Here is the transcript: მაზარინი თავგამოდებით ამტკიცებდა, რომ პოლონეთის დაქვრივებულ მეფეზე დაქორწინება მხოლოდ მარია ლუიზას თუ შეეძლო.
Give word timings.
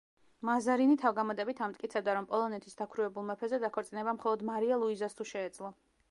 მაზარინი 0.47 0.95
თავგამოდებით 1.01 1.59
ამტკიცებდა, 1.65 2.15
რომ 2.19 2.25
პოლონეთის 2.31 2.79
დაქვრივებულ 2.79 3.27
მეფეზე 3.27 3.59
დაქორწინება 3.65 4.15
მხოლოდ 4.17 4.45
მარია 4.51 4.79
ლუიზას 4.85 5.19
თუ 5.21 5.29
შეეძლო. 5.33 5.71